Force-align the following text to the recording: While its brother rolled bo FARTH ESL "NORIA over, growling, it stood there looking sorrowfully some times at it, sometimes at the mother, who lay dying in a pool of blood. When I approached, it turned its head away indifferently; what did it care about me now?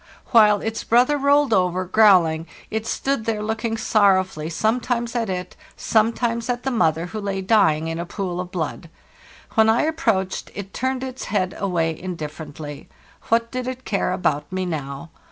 While 0.31 0.61
its 0.61 0.83
brother 0.83 1.15
rolled 1.15 1.51
bo 1.51 1.57
FARTH 1.57 1.61
ESL 1.61 1.73
"NORIA 1.73 1.81
over, 1.81 1.85
growling, 1.85 2.47
it 2.71 2.87
stood 2.87 3.25
there 3.25 3.43
looking 3.43 3.77
sorrowfully 3.77 4.49
some 4.49 4.79
times 4.79 5.15
at 5.15 5.29
it, 5.29 5.55
sometimes 5.77 6.49
at 6.49 6.63
the 6.63 6.71
mother, 6.71 7.05
who 7.05 7.19
lay 7.21 7.43
dying 7.43 7.87
in 7.87 7.99
a 7.99 8.05
pool 8.07 8.39
of 8.39 8.49
blood. 8.49 8.89
When 9.53 9.69
I 9.69 9.83
approached, 9.83 10.49
it 10.55 10.73
turned 10.73 11.03
its 11.03 11.25
head 11.25 11.53
away 11.55 11.95
indifferently; 12.01 12.89
what 13.29 13.51
did 13.51 13.67
it 13.67 13.85
care 13.85 14.11
about 14.11 14.51
me 14.51 14.65
now? 14.65 15.11